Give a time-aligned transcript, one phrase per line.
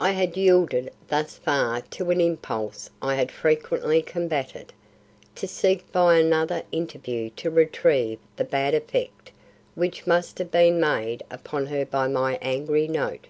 [0.00, 4.72] I had yielded thus far to an impulse I had frequently combated,
[5.36, 9.30] to seek by another interview to retrieve the bad effect
[9.76, 13.28] which must have been made upon her by my angry note.